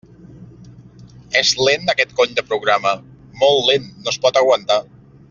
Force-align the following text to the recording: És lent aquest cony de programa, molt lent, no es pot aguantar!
És 1.41 1.51
lent 1.67 1.93
aquest 1.93 2.15
cony 2.21 2.33
de 2.39 2.45
programa, 2.49 2.95
molt 3.45 3.71
lent, 3.73 3.87
no 4.07 4.15
es 4.17 4.23
pot 4.25 4.41
aguantar! 4.43 4.81